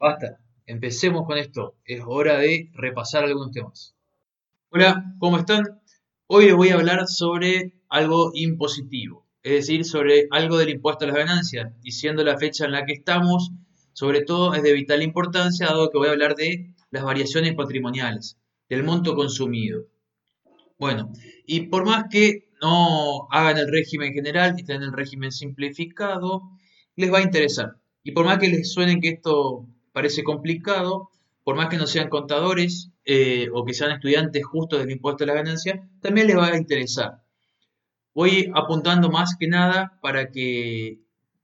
[0.00, 1.76] Basta, empecemos con esto.
[1.84, 3.94] Es hora de repasar algunos temas.
[4.70, 5.62] Hola, ¿cómo están?
[6.26, 11.08] Hoy les voy a hablar sobre algo impositivo, es decir, sobre algo del impuesto a
[11.08, 11.74] las ganancias.
[11.82, 13.50] Y siendo la fecha en la que estamos,
[13.92, 18.38] sobre todo es de vital importancia, dado que voy a hablar de las variaciones patrimoniales,
[18.70, 19.84] del monto consumido.
[20.78, 21.12] Bueno,
[21.44, 26.40] y por más que no hagan el régimen general y en el régimen simplificado,
[26.96, 27.76] les va a interesar.
[28.02, 31.10] Y por más que les suene que esto parece complicado,
[31.44, 35.26] por más que no sean contadores eh, o que sean estudiantes justos del impuesto a
[35.26, 37.22] la ganancia, también les va a interesar.
[38.14, 41.00] Voy apuntando más que nada para que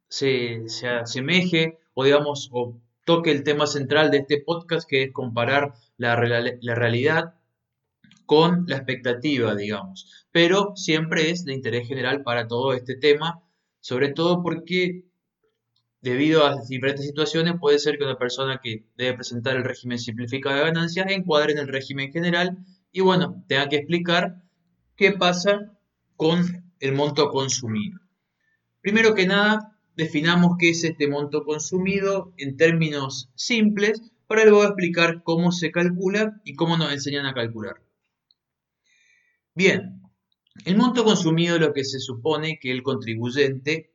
[0.09, 0.65] se,
[1.01, 6.17] asemeje o digamos o toque el tema central de este podcast que es comparar la,
[6.61, 7.35] la realidad
[8.27, 10.27] con la expectativa, digamos.
[10.33, 13.43] Pero siempre es de interés general para todo este tema,
[13.81, 15.06] sobre todo porque
[16.01, 20.57] debido a diferentes situaciones puede ser que una persona que debe presentar el régimen simplificado
[20.57, 22.59] de ganancias encuadre en el régimen general
[22.93, 24.43] y bueno, tenga que explicar
[24.97, 25.73] qué pasa
[26.17, 28.01] con el monto consumido.
[28.81, 35.23] Primero que nada, definamos qué es este monto consumido en términos simples para luego explicar
[35.23, 37.83] cómo se calcula y cómo nos enseñan a calcular.
[39.55, 40.03] Bien,
[40.65, 43.93] el monto consumido es lo que se supone que el contribuyente,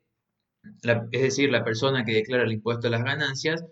[1.11, 3.65] es decir, la persona que declara el impuesto a las ganancias,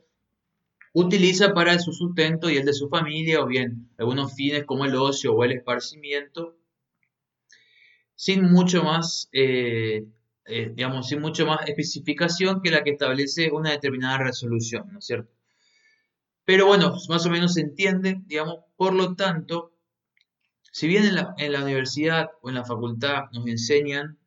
[0.93, 4.95] utiliza para su sustento y el de su familia, o bien algunos fines como el
[4.95, 6.57] ocio o el esparcimiento,
[8.15, 10.05] sin mucho más, eh,
[10.45, 15.05] eh, digamos, sin mucho más especificación que la que establece una determinada resolución, ¿no es
[15.05, 15.31] cierto?
[16.43, 19.71] Pero bueno, más o menos se entiende, digamos, por lo tanto,
[20.71, 24.17] si bien en la, universidad o en la facultad nos enseñan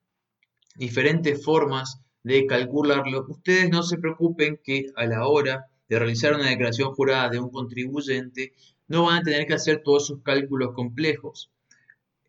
[0.76, 6.48] diferentes formas de calcularlo, ustedes no se preocupen que a la hora de realizar una
[6.48, 8.54] declaración jurada de un contribuyente
[8.88, 11.50] no van a tener que hacer todos sus cálculos complejos.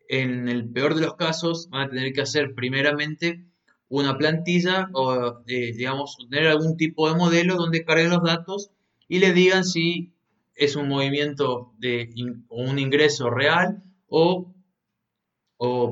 [0.08, 3.44] En el peor de los casos van a tener que hacer primeramente
[3.88, 8.70] una plantilla o eh, digamos tener algún tipo de modelo donde carguen los datos
[9.08, 10.14] y le digan si
[10.54, 12.10] es un movimiento de
[12.48, 14.53] o un ingreso real o,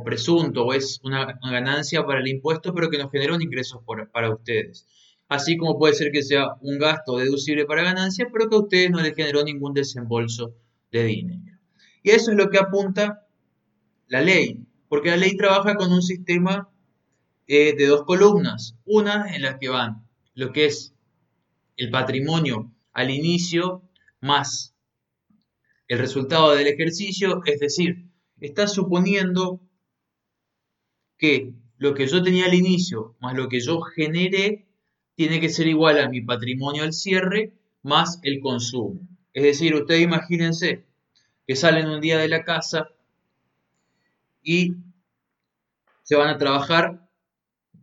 [0.05, 4.31] presunto o es una, ganancia para el impuesto, pero que nos genera un ingreso para
[4.31, 4.87] ustedes.
[5.29, 8.91] Así como puede ser que sea un gasto deducible para ganancia, pero que a ustedes
[8.91, 10.55] no les generó ningún desembolso
[10.91, 11.59] de dinero.
[12.03, 13.27] Y eso es lo que apunta
[14.09, 16.69] la ley, porque la ley trabaja con un sistema
[17.47, 20.93] eh, de dos columnas, una en la que van lo que es
[21.77, 23.83] el patrimonio al inicio
[24.21, 24.75] más
[25.89, 28.07] el resultado del ejercicio, es decir,
[28.43, 29.61] está suponiendo
[31.17, 34.67] que lo que yo tenía al inicio más lo que yo generé
[35.15, 39.01] tiene que ser igual a mi patrimonio al cierre más el consumo.
[39.33, 40.85] Es decir, ustedes imagínense
[41.47, 42.89] que salen un día de la casa
[44.43, 44.75] y
[46.03, 47.09] se van a trabajar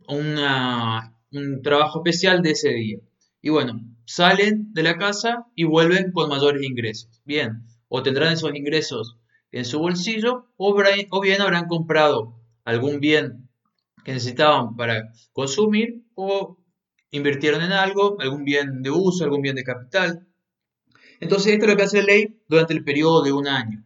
[0.08, 2.98] un trabajo especial de ese día.
[3.40, 7.22] Y bueno, salen de la casa y vuelven con mayores ingresos.
[7.24, 9.16] Bien, o tendrán esos ingresos
[9.52, 10.74] en su bolsillo o,
[11.20, 13.48] bien habrán comprado algún bien
[14.04, 16.58] que necesitaban para consumir o
[17.10, 20.26] invirtieron en algo, algún bien de uso, algún bien de capital.
[21.20, 23.84] Entonces esto es lo que hace la ley durante el periodo de un año.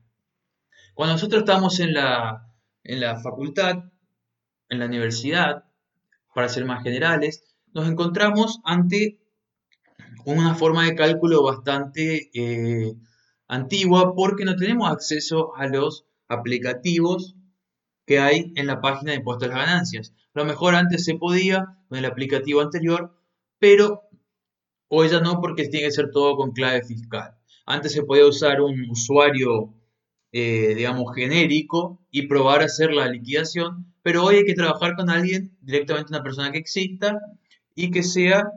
[0.95, 2.47] Cuando nosotros estamos en la,
[2.85, 3.85] en la facultad,
[4.69, 5.65] en la universidad,
[6.35, 9.19] para ser más generales, nos encontramos ante
[10.25, 12.95] una forma de cálculo bastante eh,
[13.55, 17.37] antigua porque no tenemos acceso a los aplicativos
[18.07, 20.13] que hay en la página de impuestos a las ganancias.
[20.35, 23.17] A lo mejor antes se podía con el aplicativo anterior,
[23.59, 24.03] pero
[24.89, 27.37] hoy ya no porque tiene que ser todo con clave fiscal.
[27.67, 29.75] Antes se podía usar un usuario,
[30.33, 35.09] eh, digamos, genérico y probar a hacer la liquidación, pero hoy hay que trabajar con
[35.09, 37.19] alguien, directamente una persona que exista
[37.75, 38.51] y que sea,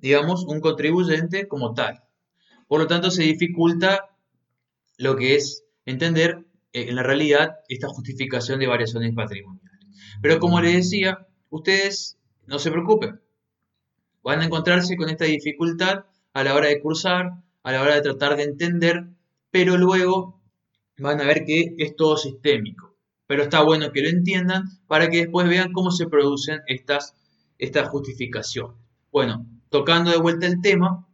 [0.00, 2.02] digamos, un contribuyente como tal.
[2.70, 4.10] Por lo tanto, se dificulta
[4.96, 9.88] lo que es entender eh, en la realidad esta justificación de variaciones patrimoniales.
[10.22, 13.20] Pero como les decía, ustedes no se preocupen.
[14.22, 18.02] Van a encontrarse con esta dificultad a la hora de cursar, a la hora de
[18.02, 19.04] tratar de entender,
[19.50, 20.40] pero luego
[20.96, 22.94] van a ver que es todo sistémico.
[23.26, 27.16] Pero está bueno que lo entiendan para que después vean cómo se producen estas,
[27.58, 28.76] estas justificaciones.
[29.10, 31.08] Bueno, tocando de vuelta el tema,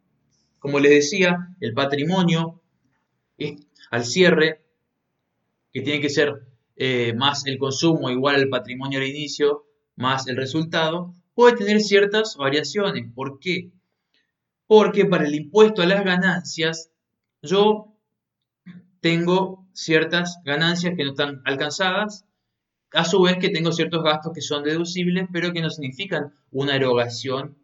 [0.66, 2.60] como les decía, el patrimonio
[3.92, 4.64] al cierre,
[5.72, 6.42] que tiene que ser
[6.74, 9.64] eh, más el consumo igual al patrimonio al inicio,
[9.94, 13.08] más el resultado, puede tener ciertas variaciones.
[13.14, 13.70] ¿Por qué?
[14.66, 16.90] Porque para el impuesto a las ganancias,
[17.42, 17.94] yo
[19.00, 22.24] tengo ciertas ganancias que no están alcanzadas,
[22.92, 26.74] a su vez que tengo ciertos gastos que son deducibles, pero que no significan una
[26.74, 27.56] erogación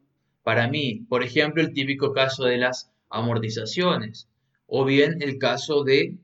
[0.44, 1.04] para mí.
[1.08, 4.29] Por ejemplo, el típico caso de las amortizaciones,
[4.67, 6.17] o bien el caso de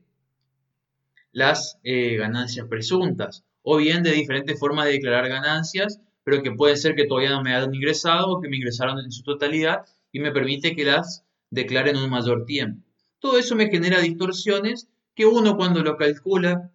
[1.31, 6.75] las eh, ganancias presuntas, o bien de diferentes formas de declarar ganancias, pero que puede
[6.75, 10.19] ser que todavía no me hayan ingresado o que me ingresaron en su totalidad y
[10.19, 12.83] me permite que las declare en un mayor tiempo.
[13.19, 16.71] Todo eso me genera distorsiones que uno cuando lo calcula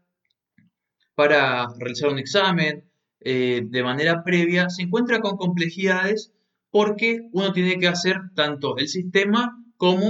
[1.14, 2.84] para realizar un examen
[3.20, 6.32] eh, de manera previa se encuentra con complejidades
[6.70, 10.06] porque uno tiene que hacer tanto el sistema como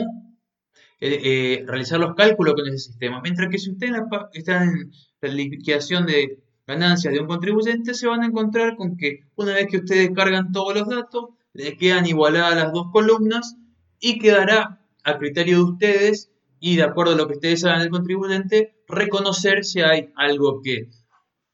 [1.00, 3.20] eh, eh, realizar los cálculos con ese sistema.
[3.20, 3.88] Mientras que si usted
[4.32, 9.24] está en la liquidación de ganancias de un contribuyente, se van a encontrar con que
[9.34, 13.56] una vez que ustedes cargan todos los datos, le quedan igualadas las dos columnas
[13.98, 16.30] y quedará a criterio de ustedes
[16.60, 20.88] y de acuerdo a lo que ustedes hagan del contribuyente, reconocer si hay algo que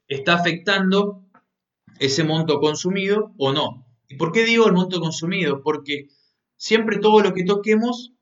[0.07, 1.23] está afectando
[1.97, 3.87] ese monto consumido o no.
[4.07, 5.63] ¿Y por qué digo el monto consumido?
[5.63, 6.07] Porque
[6.61, 8.13] siempre todo lo que toquemos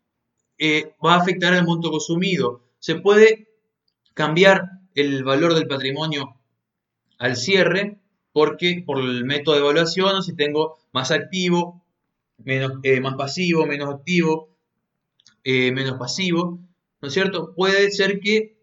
[0.57, 2.63] eh, va a afectar al monto consumido.
[2.79, 3.49] Se puede
[4.13, 4.63] cambiar
[4.95, 6.37] el valor del patrimonio
[7.17, 7.99] al cierre
[8.31, 11.83] porque por el método de evaluación, si tengo más activo,
[12.37, 14.55] menos, eh, más pasivo, menos activo,
[15.43, 16.59] eh, menos pasivo,
[17.01, 17.53] ¿no es cierto?
[17.55, 18.57] Puede ser que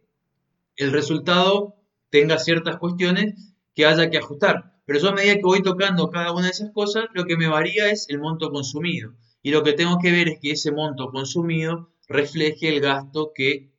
[0.76, 1.76] el resultado
[2.08, 4.80] tenga ciertas cuestiones que haya que ajustar.
[4.86, 7.46] Pero yo a medida que voy tocando cada una de esas cosas, lo que me
[7.46, 9.12] varía es el monto consumido.
[9.46, 13.70] Y lo que tengo que ver es que ese monto consumido refleje el gasto que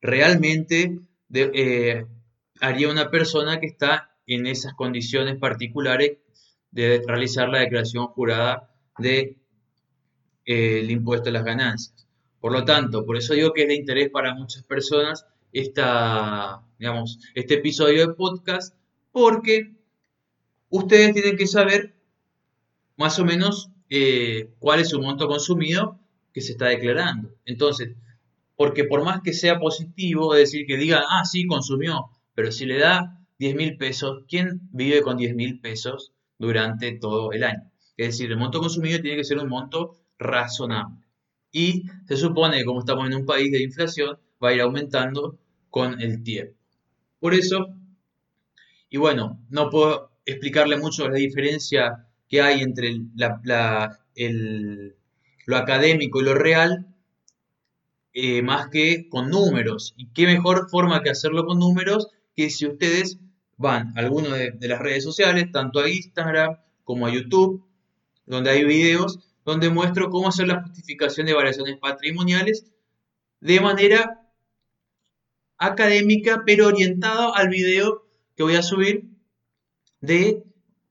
[0.00, 0.98] realmente
[1.30, 2.06] eh,
[2.58, 6.16] haría una persona que está en esas condiciones particulares
[6.70, 9.36] de realizar la declaración jurada del
[10.46, 12.08] de, eh, impuesto a las ganancias.
[12.40, 17.18] Por lo tanto, por eso digo que es de interés para muchas personas esta, digamos,
[17.34, 18.74] este episodio de podcast,
[19.12, 19.70] porque
[20.70, 21.94] ustedes tienen que saber
[22.96, 25.98] más o menos eh, cuál es su monto consumido
[26.32, 27.34] que se está declarando.
[27.44, 27.96] Entonces,
[28.56, 32.66] porque por más que sea positivo, es decir, que diga, ah, sí, consumió, pero si
[32.66, 37.70] le da 10 mil pesos, ¿quién vive con 10 mil pesos durante todo el año?
[37.96, 41.04] Es decir, el monto consumido tiene que ser un monto razonable.
[41.52, 45.38] Y se supone que como estamos en un país de inflación, va a ir aumentando
[45.70, 46.54] con el tiempo.
[47.20, 47.74] Por eso,
[48.90, 52.94] y bueno, no puedo explicarle mucho la diferencia que hay entre
[55.46, 56.94] lo académico y lo real,
[58.12, 59.94] eh, más que con números.
[59.96, 63.18] Y qué mejor forma que hacerlo con números que si ustedes
[63.56, 67.64] van a alguna de, de las redes sociales, tanto a Instagram como a YouTube,
[68.26, 72.66] donde hay videos donde muestro cómo hacer la justificación de variaciones patrimoniales
[73.40, 74.20] de manera
[75.56, 79.08] académica, pero orientada al video que voy a subir
[80.00, 80.44] de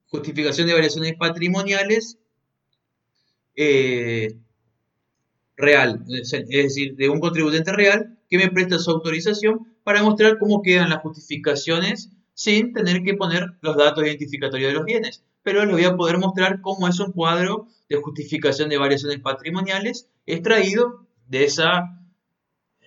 [0.10, 2.18] justificación de variaciones patrimoniales
[3.56, 4.38] eh,
[5.56, 10.62] real, es decir, de un contribuyente real que me presta su autorización para mostrar cómo
[10.62, 15.24] quedan las justificaciones sin tener que poner los datos identificatorios de los bienes.
[15.42, 20.08] Pero les voy a poder mostrar cómo es un cuadro de justificación de variaciones patrimoniales
[20.26, 22.00] extraído de esa,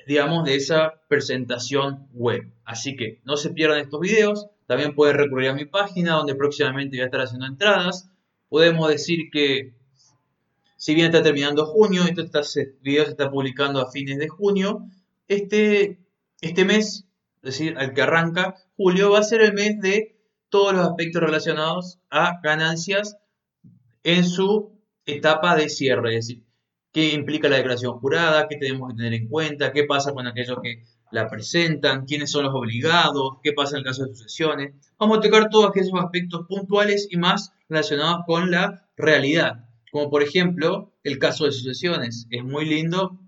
[0.07, 2.53] digamos, de esa presentación web.
[2.65, 4.47] Así que no se pierdan estos videos.
[4.71, 8.09] También pueden recurrir a mi página donde próximamente voy a estar haciendo entradas.
[8.49, 9.75] Podemos decir que
[10.77, 14.87] si bien está terminando junio, este video se está publicando a fines de junio,
[15.27, 15.99] este,
[16.41, 17.05] este mes,
[17.43, 20.17] es decir, al que arranca julio, va a ser el mes de
[20.51, 23.17] todos los aspectos relacionados a ganancias
[24.05, 24.71] en su
[25.05, 26.45] etapa de cierre, es decir,
[26.93, 30.59] qué implica la declaración jurada, qué tenemos que tener en cuenta, qué pasa con aquellos
[30.63, 34.75] que la presentan, quiénes son los obligados, qué pasa en el caso de sucesiones.
[34.99, 40.23] Vamos a tocar todos aquellos aspectos puntuales y más relacionados con la realidad, como por
[40.23, 42.27] ejemplo el caso de sucesiones.
[42.31, 43.19] Es muy lindo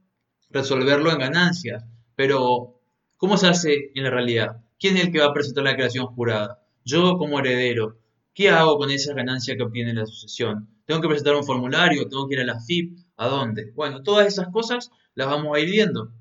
[0.50, 1.84] resolverlo en ganancias,
[2.14, 2.80] pero
[3.16, 4.62] ¿cómo se hace en la realidad?
[4.78, 6.62] ¿Quién es el que va a presentar la declaración jurada?
[6.84, 7.98] Yo como heredero.
[8.34, 10.72] ¿Qué hago con esa ganancia que obtiene la sucesión?
[10.84, 13.72] tengo que presentar un formulario, tengo que ir a la FIP, ¿a dónde?
[13.74, 16.12] Bueno, todas esas cosas las vamos a ir viendo.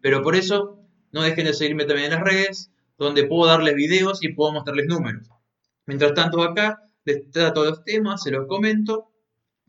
[0.00, 0.81] Pero por eso
[1.12, 4.86] no dejen de seguirme también en las redes, donde puedo darles videos y puedo mostrarles
[4.86, 5.28] números.
[5.86, 9.10] Mientras tanto acá les trato los temas, se los comento.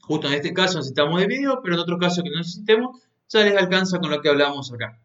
[0.02, 3.44] Justo en este caso necesitamos de video, pero en otro caso que no necesitemos, ya
[3.44, 5.00] les alcanza con lo que hablamos acá.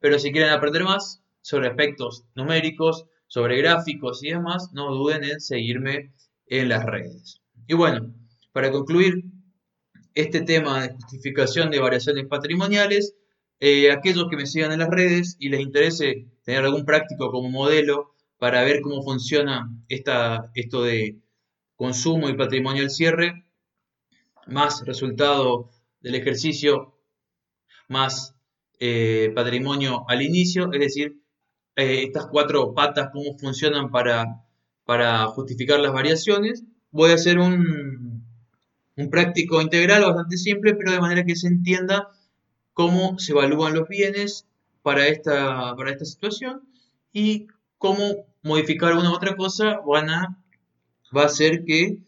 [0.00, 5.40] Pero si quieren aprender más sobre aspectos numéricos, sobre gráficos y demás, no duden en
[5.40, 6.12] seguirme
[6.46, 7.40] en las redes.
[7.66, 8.14] Y bueno,
[8.52, 9.24] para concluir,
[10.14, 13.14] este tema de justificación de variaciones patrimoniales.
[13.66, 17.48] Eh, aquellos que me sigan en las redes y les interese tener algún práctico como
[17.48, 21.22] modelo para ver cómo funciona esta, esto de
[21.74, 23.46] consumo y patrimonio al cierre,
[24.46, 25.70] más resultado
[26.02, 26.98] del ejercicio,
[27.88, 28.36] más
[28.80, 31.22] eh, patrimonio al inicio, es decir,
[31.76, 34.44] eh, estas cuatro patas, cómo funcionan para,
[34.84, 36.64] para justificar las variaciones.
[36.90, 38.26] Voy a hacer un,
[38.94, 42.10] un práctico integral bastante simple, pero de manera que se entienda
[42.74, 44.46] cómo se evalúan los bienes
[44.82, 46.62] para esta, para esta situación
[47.12, 47.46] y
[47.78, 50.38] cómo modificar una u otra cosa van a,
[51.16, 51.98] va a hacer que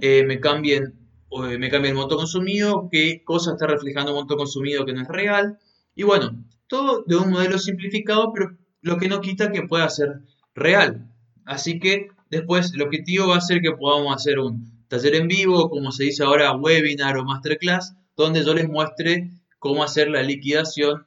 [0.00, 1.00] eh, me cambien
[1.38, 5.08] me cambie el monto consumido, qué cosa está reflejando el monto consumido que no es
[5.08, 5.58] real.
[5.94, 10.22] Y bueno, todo de un modelo simplificado, pero lo que no quita que pueda ser
[10.54, 11.08] real.
[11.44, 15.70] Así que después el objetivo va a ser que podamos hacer un taller en vivo,
[15.70, 19.30] como se dice ahora, webinar o masterclass, donde yo les muestre
[19.60, 21.06] cómo hacer la liquidación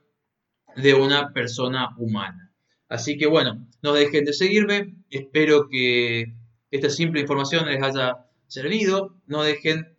[0.78, 2.54] de una persona humana.
[2.88, 6.34] Así que bueno, no dejen de seguirme, espero que
[6.72, 9.98] esta simple información les haya servido, no dejen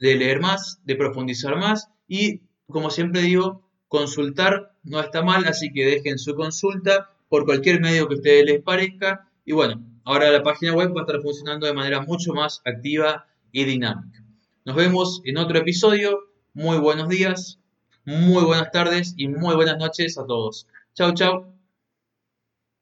[0.00, 1.88] de leer más, de profundizar más.
[2.06, 7.80] Y como siempre digo, consultar no está mal, así que dejen su consulta por cualquier
[7.80, 9.30] medio que a ustedes les parezca.
[9.44, 13.26] Y bueno, ahora la página web va a estar funcionando de manera mucho más activa
[13.52, 14.24] y dinámica.
[14.64, 16.18] Nos vemos en otro episodio,
[16.52, 17.58] muy buenos días,
[18.04, 20.66] muy buenas tardes y muy buenas noches a todos.
[20.94, 21.57] Chao, chao.